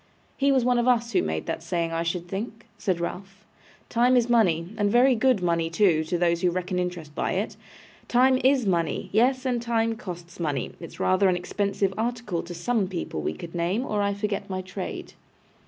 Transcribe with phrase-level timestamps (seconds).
[0.35, 3.45] 'He was one of us who made that saying, I should think,' said Ralph.
[3.87, 7.55] 'Time is money, and very good money too, to those who reckon interest by it.
[8.07, 9.09] Time IS money!
[9.13, 13.53] Yes, and time costs money; it's rather an expensive article to some people we could
[13.53, 15.13] name, or I forget my trade.